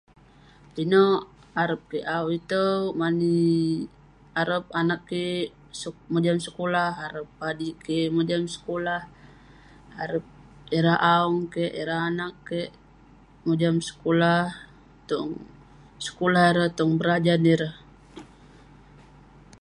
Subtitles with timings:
[0.73, 1.19] Pinek
[1.61, 3.33] arep kik au itouk..mani
[4.41, 5.45] arep anag kik
[6.11, 9.01] mojam sekulah, arep padik kik mojam sekulah,
[10.01, 10.25] arep
[10.77, 12.69] ireh a'ong kik, ireh anag kik
[13.45, 15.29] mojam sekulah..tong
[16.05, 17.75] sekulah ireh, tong berajan ireh..